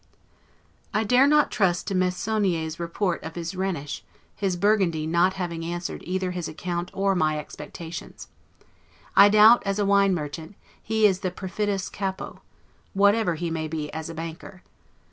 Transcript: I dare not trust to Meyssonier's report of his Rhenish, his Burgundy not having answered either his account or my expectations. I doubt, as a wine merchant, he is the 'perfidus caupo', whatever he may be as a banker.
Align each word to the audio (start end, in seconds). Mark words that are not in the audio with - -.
I 0.95 1.03
dare 1.03 1.27
not 1.27 1.51
trust 1.51 1.85
to 1.85 1.93
Meyssonier's 1.93 2.79
report 2.79 3.21
of 3.21 3.35
his 3.35 3.53
Rhenish, 3.53 4.01
his 4.35 4.55
Burgundy 4.57 5.05
not 5.05 5.33
having 5.35 5.63
answered 5.63 6.01
either 6.05 6.31
his 6.31 6.47
account 6.47 6.89
or 6.95 7.13
my 7.13 7.37
expectations. 7.37 8.27
I 9.15 9.29
doubt, 9.29 9.61
as 9.63 9.77
a 9.77 9.85
wine 9.85 10.15
merchant, 10.15 10.55
he 10.81 11.05
is 11.05 11.19
the 11.19 11.29
'perfidus 11.29 11.87
caupo', 11.87 12.41
whatever 12.95 13.35
he 13.35 13.51
may 13.51 13.67
be 13.67 13.93
as 13.93 14.09
a 14.09 14.15
banker. 14.15 14.63